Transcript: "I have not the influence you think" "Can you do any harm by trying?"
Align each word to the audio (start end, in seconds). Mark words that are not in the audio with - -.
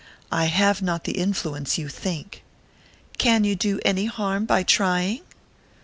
"I 0.31 0.45
have 0.45 0.81
not 0.81 1.03
the 1.03 1.19
influence 1.19 1.77
you 1.77 1.87
think" 1.87 2.41
"Can 3.19 3.43
you 3.43 3.55
do 3.55 3.79
any 3.85 4.07
harm 4.07 4.45
by 4.45 4.63
trying?" 4.63 5.21